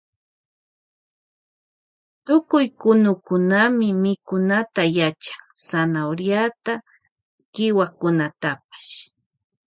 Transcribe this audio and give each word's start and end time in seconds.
Tukuy 2.25 2.65
kunukunami 2.81 3.87
mikunata 4.03 4.83
yachan 4.97 5.43
zanahoriata 5.67 6.73
y 6.81 6.83
hiwakunatapash. 7.53 8.91